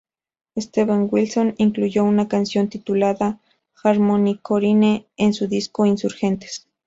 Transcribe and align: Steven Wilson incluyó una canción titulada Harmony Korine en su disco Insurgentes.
Steven 0.57 1.09
Wilson 1.11 1.53
incluyó 1.57 2.03
una 2.05 2.27
canción 2.27 2.69
titulada 2.69 3.39
Harmony 3.83 4.39
Korine 4.41 5.05
en 5.15 5.35
su 5.35 5.47
disco 5.47 5.85
Insurgentes. 5.85 6.67